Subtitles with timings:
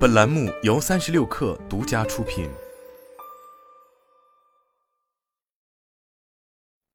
[0.00, 2.48] 本栏目由三十六氪独家出品。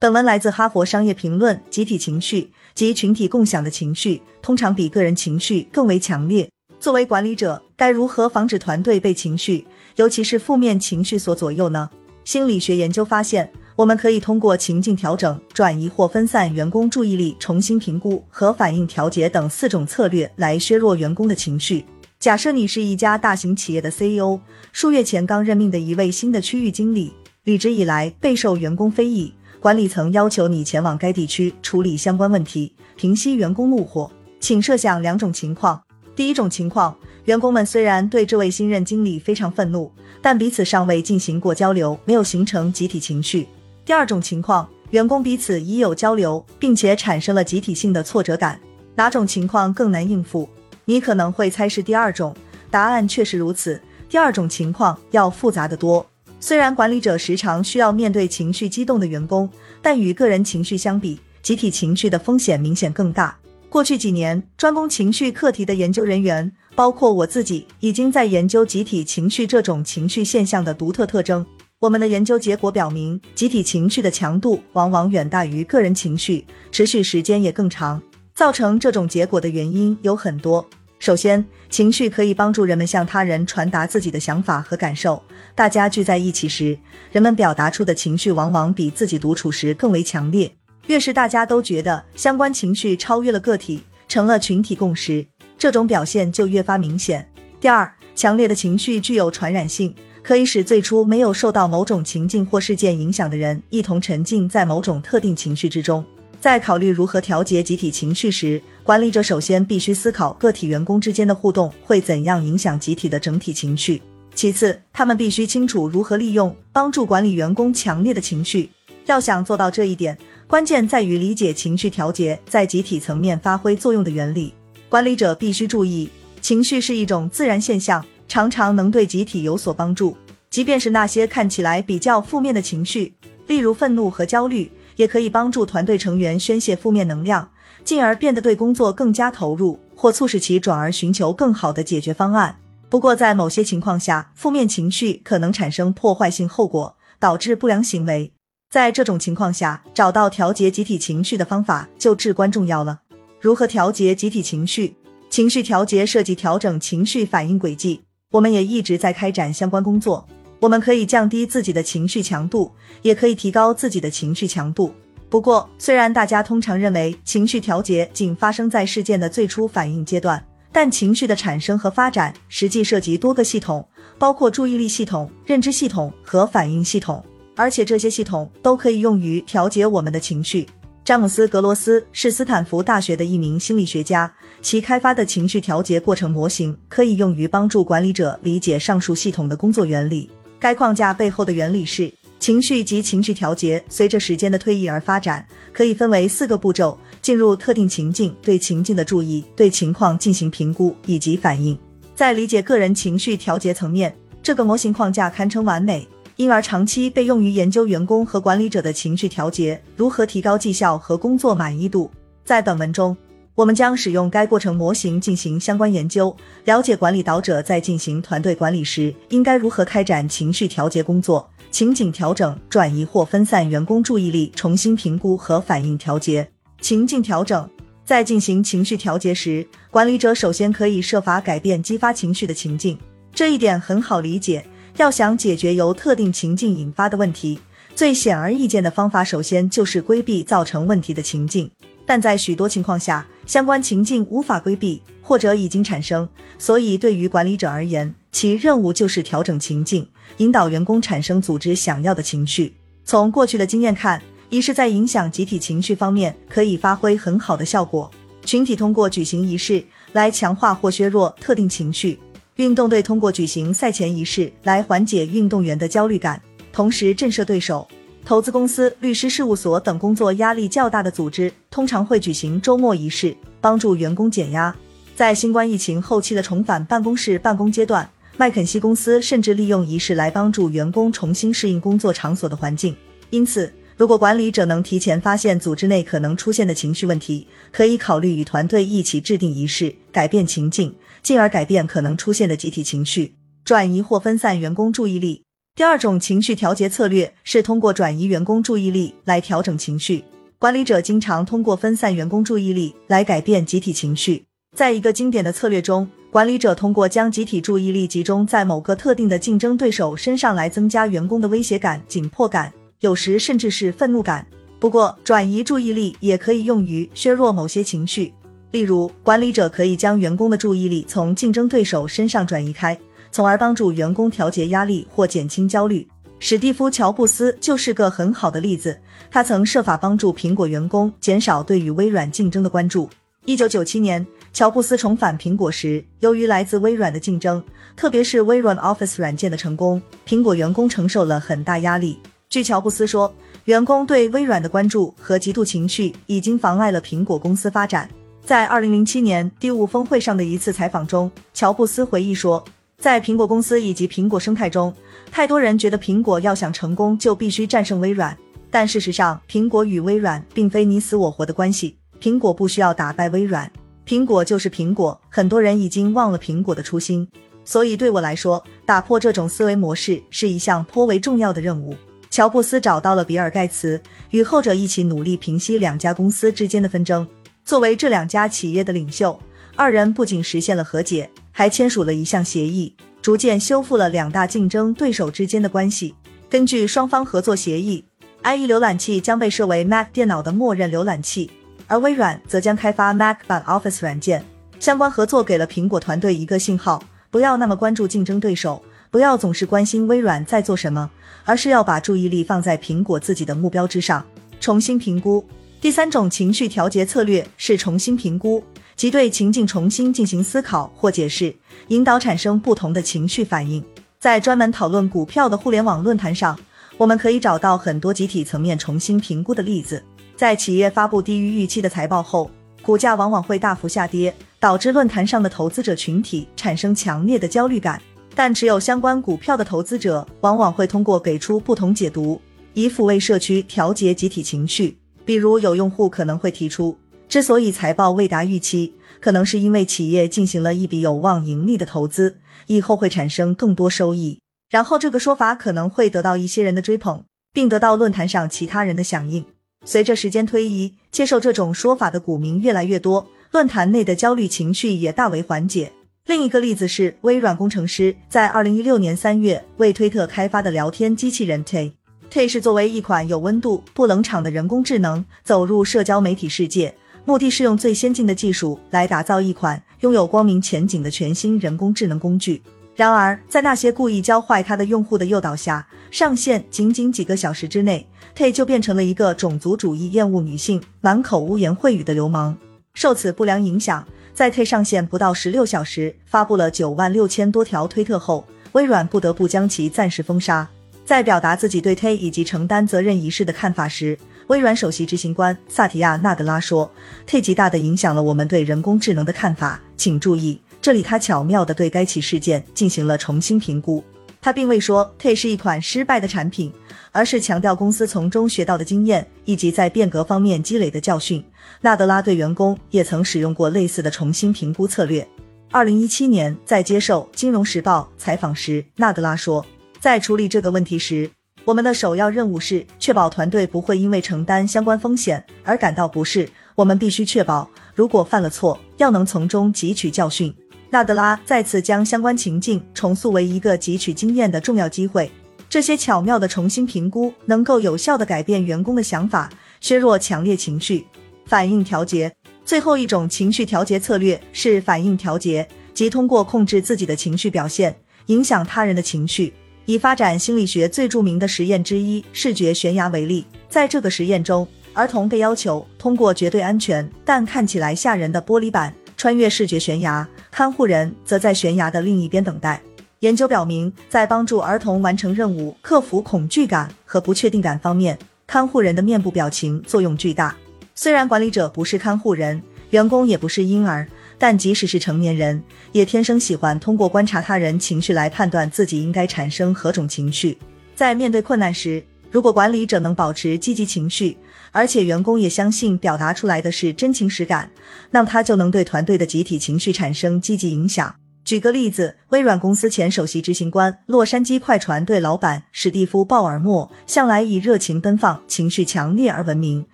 [0.00, 1.54] 本文来自《哈佛商业评论》。
[1.68, 6.48] 集体情绪及群体共享的情绪，通常比个人情绪更为强烈。
[6.80, 9.66] 作为管理者，该如何防止团队被情绪，
[9.96, 11.90] 尤其是负面情绪所左右呢？
[12.24, 21.84] 心理学研究发现，我们可以通过情境调整、转移或分散员工注意力、重新评估和反应调节等四种策略来削弱员工的情绪。
[22.24, 24.40] 假设你是一家大型企业的 CEO，
[24.72, 34.10] 数月前刚任命的一位新的区域经理，履职以来备受员工非议，管理层要求你前往该地区处理相关问题，平息员工怒火。
[34.40, 35.78] 请设想两种情况：
[36.16, 36.96] 第一种情况，
[37.26, 43.44] 员工们虽然对这位新任经理非常愤怒，但彼此尚未进行过交流，没有形成集体情绪；
[43.84, 48.58] 第二种情况，员工彼此已有交流，并且产生了集体性的挫折感。
[48.96, 50.48] 哪种情况更难应付？
[50.84, 52.34] 你可能会猜是第二种，
[52.70, 53.80] 答案确实如此。
[54.08, 56.04] 第二种情况要复杂的多。
[56.38, 59.48] 虽然管理者时常需要面对情绪激动的员工，
[59.80, 63.36] 但与个人情绪相比，集体情绪的风险明显更大。
[63.70, 71.44] 过去几年，专攻情绪课题的研究人员，包括我自己，已经在研究集体情绪这种情绪现象的独特特征。
[71.80, 78.00] 我们的研究结果表明，集体情绪的强度往往远大于个人情绪，持续时间也更长。
[78.34, 80.68] 造成这种结果的原因有很多。
[80.98, 85.22] 首先，情绪可以帮助人们向他人传达自己的想法和感受。
[85.54, 86.76] 大家聚在一起时，
[87.12, 90.50] 人们表达出的情绪往往比自己独处时更为强烈。
[90.86, 95.24] 越是大家都觉得相关情绪超越了个体，成了群体共识，
[95.56, 97.28] 这种表现就越发明显。
[97.60, 106.04] 第二，强烈的情绪具有传染性，可以使最初没有受到某种情境或事件影响的人一同沉浸在某种特定情绪之中。
[106.44, 114.02] 在考虑如何调节集体情绪时，管理者首先必须思考个体员工之间的互动会怎样影响集体的整体情绪。
[114.34, 118.68] 其次，他们必须清楚如何利用帮助管理员工强烈的情绪。
[119.06, 124.52] 要想做到这一点，关键在于理解情绪调节在集体层面发挥作用的原理。
[124.90, 126.10] 管理者必须注意，
[126.42, 130.14] 情绪是一种自然现象，常常能对集体有所帮助。
[130.50, 133.14] 即便是那些看起来比较负面的情绪，
[133.46, 134.70] 例如愤怒和焦虑。
[134.96, 137.50] 也可以帮助团队成员宣泄负面能量，
[137.84, 142.56] 进而变得对工作更加投入，或促使其转而寻求更好的解决方案。
[142.88, 148.32] 不过，在某些情况下，负面情绪可能产生破坏性后果，导致不良行为。
[148.70, 153.00] 在这种情况下，找到调节集体情绪的方法就至关重要了。
[153.40, 154.96] 如何调节集体情绪？
[155.30, 160.26] 情绪调节涉及调整情绪反应轨迹，我们也一直在开展相关工作。
[160.64, 164.94] 我们可以降低自己的情绪强度，也可以提高自己的情绪强度。
[165.28, 170.42] 不过，虽然大家通常认为情绪调节仅发生在事件的最初反应阶段，
[170.72, 173.86] 但情绪的产生和发展实际涉及多个系统，
[174.18, 177.22] 包括注意力系统、认知系统和反应系统，
[177.56, 180.66] 而且这些系统都可以用于调节我们的情绪。
[181.04, 190.30] 詹姆斯·格罗斯是斯坦福大学的一名心理学家，其开发的情绪调节过程模型可以用于帮助管理者理解上述系统的工作原理。
[190.64, 201.78] 该框架背后的原理是，情绪及情绪调节随着时间的推移而发展，可以分为四个步骤：进入特定情境，对情境的注意，对情况进行评估以及反应。
[202.16, 212.10] 在理解个人情绪调节层面，这个模型框架堪称完美，因而长期被用于研究员工和管理者的情绪调节，如何提高绩效和工作满意度。
[212.42, 213.14] 在本文中。
[213.56, 226.48] 我们将使用该过程模型进行相关研究，了解管理导者在进行团队管理时应该如何开展情绪调节工作、情景调整、转移或分散员工注意力、重新评估和反应调节。
[226.80, 227.70] 情境调整
[228.04, 232.98] 在进行情绪调节时，管理者首先可以设法改变激发情绪的情境，
[233.32, 234.64] 这一点很好理解。
[234.96, 237.60] 要想解决由特定情境引发的问题，
[237.94, 241.70] 最显而易见的方法首先就是规避造成问题的情境。
[242.06, 246.28] 但在许多情况下，相关情境无法规避，或者已经产生，
[246.58, 250.06] 所以对于管理者而言，其任务就是调整情境，
[250.36, 252.74] 引导员工产生组织想要的情绪。
[253.04, 254.20] 从过去的经验看，
[254.50, 258.10] 仪式在影响集体情绪方面可以发挥很好的效果。
[258.44, 262.18] 群体通过举行仪式来强化或削弱特定情绪，
[262.56, 266.40] 运动队通过举行赛前仪式来缓解运动员的焦虑感，
[266.70, 267.88] 同时震慑对手。
[268.24, 274.74] 投资公司、律师事务所等工作压力较大的组织，通常会举行周末仪式，帮助员工减压。
[275.14, 282.96] 在新冠疫情后期的重返办公室办公阶段，麦肯锡公司甚至利用仪式来帮助员工重新适应工作场所的环境。
[283.28, 293.34] 因此，如果管理者能提前发现组织内可能出现的情绪问题，可以考虑与团队一起制定仪式，改变情境，进而改变可能出现的集体情绪，
[293.66, 295.43] 转移或分散员工注意力。
[295.76, 300.22] 第二种情绪调节策略是通过转移员工注意力来调整情绪。
[300.56, 304.44] 管理者经常通过分散员工注意力来改变集体情绪。
[304.76, 312.72] 在一个经典的策略中，管理者通过将集体注意力集中在某个特定的竞争对手身上来增加员工的威胁感、紧迫感。
[313.00, 314.46] 有时甚至是愤怒感。
[314.78, 318.32] 不过，转移注意力也可以用于削弱某些情绪。
[318.70, 322.96] 例如，管理者可以将员工的注意力从竞争对手身上转移开，
[323.34, 326.06] 从而帮助员工调节压力或减轻焦虑。
[326.38, 328.96] 史蒂夫·乔布斯就是个很好的例子。
[329.28, 333.10] 他曾设法帮助苹果员工减少对与微软竞争的关注。
[333.44, 337.60] 一九九七年，乔布斯重返苹果时，由于来自微软的竞争，
[337.96, 342.20] 特别是微软 Office 软件的成功，苹果员工承受了很大压力。
[342.48, 343.34] 据乔布斯说，
[343.64, 348.08] 员工对微软的关注和嫉妒情绪已经妨碍了苹果公司发展。
[348.44, 352.62] 在二零零七年第五峰会上的一次采访中，乔布斯回忆说，
[352.98, 354.94] 在苹果公司以及苹果生态中，
[355.30, 358.36] 太多人觉得苹果要想成功就必须战胜微软，
[358.70, 361.96] 但事实上，苹果与微软并非你死我活的关系。
[362.20, 363.70] 苹果不需要打败微软，
[364.06, 365.20] 苹果就是苹果。
[365.28, 367.28] 很多人已经忘了苹果的初心，
[367.64, 371.94] 所以对我来说，打破这种思维模式是一项颇为重要的任务。
[372.30, 374.00] 乔布斯找到了比尔·盖茨，
[374.30, 377.28] 与后者一起努力平息两家公司之间的纷争。
[377.64, 379.38] 作为这两家企业的领袖，
[379.76, 386.14] 二人不仅实现了和解，还签署了一项协议，逐渐修复了两大竞争对手之间的关系。
[386.48, 388.04] 根据双方合作协议
[388.44, 391.50] ，IE 浏览器将被设为 Mac 电脑的默认浏览器，
[391.88, 394.44] 而微软则将开发 Mac 版 Office 软件。
[394.78, 398.80] 相关合作给了苹果团队一个信号：不要那么关注竞争对手，
[399.10, 401.10] 不要总是关心微软在做什么。
[401.46, 404.24] 而是要把注意力放在苹果自己的目标之上，
[404.60, 405.46] 重新评估。
[405.78, 408.64] 第三种情绪调节策略是重新评估，
[408.96, 411.54] 即对情境重新进行思考或解释，
[411.88, 413.84] 引导产生不同的情绪反应。
[414.18, 416.58] 在专门讨论股票的互联网论坛上，
[416.96, 420.02] 我们可以找到很多集体层面重新评估的例子。
[420.36, 422.50] 在企业发布低于预期的财报后，
[422.82, 428.00] 股价往往会大幅下跌，导致论坛上的投资者群体产生强烈的焦虑感。
[428.34, 432.40] 但持有相关股票的投资者往往会通过给出不同解读，
[432.72, 434.98] 以抚慰社区、调节集体情绪。
[435.24, 436.96] 比如，有用户可能会提出，
[437.34, 442.36] 之所以财报未达预期，可能是因为企业进行了一笔有望盈利的投资，
[442.68, 444.38] 以后会产生更多收益。
[444.70, 449.44] 然后，这个说法可能会得到一些人的追捧，并得到论坛上其他人的响应。
[449.84, 455.90] 随着时间推移，接受这种说法的股民越来越多，论坛内的焦虑情绪也大为缓解。
[456.26, 461.94] 另一个例子是，微软工程师在二零一六年三月为推特开发的聊天机器人 Tay。
[462.30, 472.62] Tay 是作为一款有温度、不冷场的人工智能走入社交媒体世界，目的是用最先进的技术来打造一款拥有光明前景的全新人工智能工具。
[472.94, 482.56] 然而，在那些故意教坏它的用户的诱导下，上线仅仅几个小时之内，T 就变成了一个种族主义、厌恶女性、满口污言秽语的流氓。
[482.92, 484.06] 受此不良影响。
[484.32, 490.68] 在 T 上线不到十六小时，发布了九万六千多条推特后，微软不得不将其暂时封杀。
[491.04, 494.18] 在表达自己对 T 以及承担责任一事的看法时，
[494.48, 496.90] 微软首席执行官萨提亚·纳德拉说
[497.26, 499.80] ：“K 极大地影响了我们对人工智能的看法。
[499.96, 504.02] 请注意，这里他巧妙地对该起事件进行了重新评估。
[504.40, 506.72] 他并未说 T 是一款失败的产品。”
[507.16, 511.42] 而是强调公司从中学到的经验以及在变革方面积累的教训。
[511.80, 515.24] 纳德拉对员工也曾使用过类似的重新评估策略。
[515.70, 519.64] 二零一七年，在接受《金融时报》采访时，纳德拉说
[520.00, 521.30] ：“在处理这个问题时，
[521.64, 526.48] 我们的首要任务是确保团队不会因为承担相关风险而感到不适。
[526.74, 530.54] 我们必须确保，如果犯了错，要能从中汲取教训。”
[530.90, 535.30] 纳德拉再次将相关情境重塑为一个汲取经验的重要机会。
[535.68, 541.06] 这些巧妙的重新评估能够有效的改变员工的想法，削弱强烈情绪
[541.46, 542.32] 反应调节。
[542.64, 549.52] 最后一种情绪调节策略是反应调节，即通过控制自己的情绪表现，影响他人的情绪。
[549.86, 562.80] 以发展心理学最著名的实验之一——视觉悬崖为例，在这个实验中，儿童被要求通过绝对安全但看起来吓人的玻璃板穿越视觉悬崖，看护人则在悬崖的另一边等待。
[563.20, 570.54] 研究表明，在帮助儿童完成任务、克服恐惧感和不确定感方面，看护人的面部表情作用巨大。
[570.94, 574.06] 虽然管理者不是看护人，员工也不是婴儿，
[574.38, 575.62] 但即使是成年人，
[575.92, 580.58] 也天生喜欢通过观察他人情绪来判断自己应该产生何种情绪。
[580.94, 584.36] 在面对困难时，如果管理者能保持积极情绪，
[584.72, 587.70] 而且员工也相信表达出来的是真情实感，
[588.10, 591.14] 那么他就能对团队的集体情绪产生积极影响。
[591.44, 599.86] 举个例子，微软公司前首席执行官、洛杉矶快船队老板史蒂夫·鲍尔默向来以热情奔放、情绪强烈而闻名，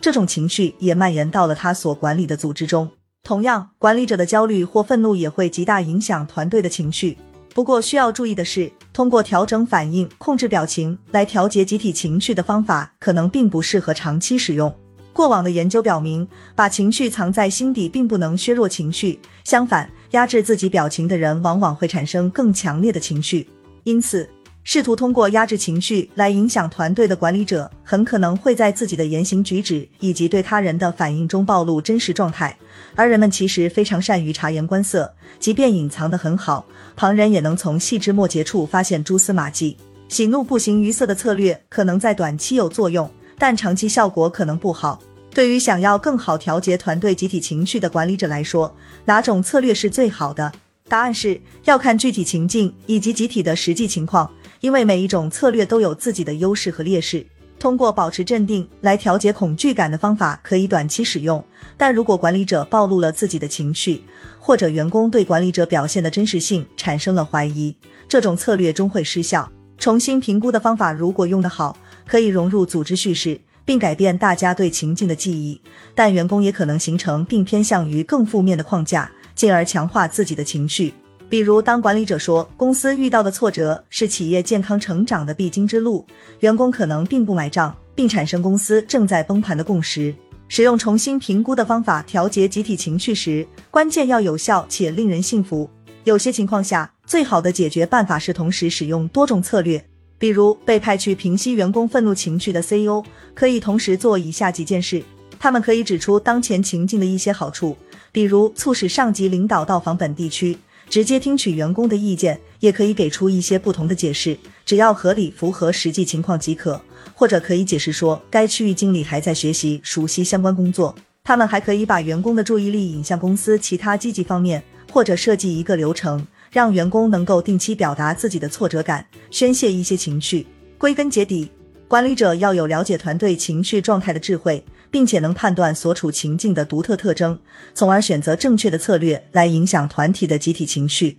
[0.00, 2.90] 这种情绪也蔓延到了他所管理的组织中。
[3.22, 7.18] 同样，管理者的焦虑或愤怒也会极大影响团队的情绪。
[7.54, 14.74] 不过，需要注意的是，通过调整反应、控制表情来调节集体情绪的方法，可能并不适合长期使用。
[15.12, 23.48] 过往的研究表明，把情绪藏在心底并不能削弱情绪，相反，压制自己表情的人往往会产生更强烈的情绪。
[23.82, 24.28] 因此，
[24.70, 32.54] 试图通过压制情绪来影响团队的管理者，很可能会在自己的言行举止以及对他人的反应中暴露真实状态。
[32.94, 35.10] 而人们其实非常善于察言观色，
[35.40, 39.74] 即便隐藏得很好，旁人也能从细枝末节处发现蛛丝马迹。
[40.10, 45.00] 喜怒不形于色的策略可能在短期有作用，但长期效果可能不好。
[45.30, 50.52] 对于想要更好调节团队集体情绪的管理者来说，哪种策略是最好的？
[50.88, 54.30] 答案是要看具体情境以及集体的实际情况。
[54.60, 57.24] 因为每一种策略都有自己的优势和劣势，
[57.60, 61.44] 通过保持镇定来调节恐惧感的方法可以短期使用，
[61.76, 64.02] 但如果管理者暴露了自己的情绪，
[64.40, 67.76] 或者员工对管理者表现的真实性产生了怀疑，
[68.08, 69.48] 这种策略终会失效。
[69.76, 75.60] 重新评估的方法如果用得好，可以融入组织叙事，并改变大家对情境的记忆，
[75.94, 80.92] 但员工也可能形成并偏向于更负面的框架，进而强化自己的情绪。
[81.28, 86.04] 比如，当管理者说公司遇到的挫折是企业健康成长的必经之路，
[86.40, 90.12] 员工可能并不买账，并产生公司正在崩盘的共识。
[90.48, 95.70] 使用重新评估的方法调节集体情绪时，关键要有效且令人信服。
[96.02, 99.84] 有些情况下，最好的解决办法是同时使用多种策略。
[100.18, 103.04] 比如，被派去平息员工愤怒情绪的 CEO
[103.34, 105.00] 可以同时做以下几件事：
[105.38, 107.76] 他们可以指出当前情境的一些好处，
[108.10, 110.58] 比如促使上级领导到访本地区。
[110.88, 116.80] 直接听取员工的意见，也可以给出一些不同的解释，只要合理符合实际情况即可。
[117.12, 120.94] 或者可以解释说，该区域经理还在学习熟悉相关工作。
[121.22, 130.46] 他们还可以把员工的注意力引向公司其他积极方面，或者设计一个流程，让员工能够定期表达自己的挫折感，宣泄一些情绪。
[130.78, 131.50] 归根结底，
[131.86, 134.64] 管理者要有了解团队情绪状态的智慧。
[134.90, 137.38] 并且能判断所处情境的独特特征，
[137.74, 141.18] 从而选择正确的策略来影响团体的集体情绪。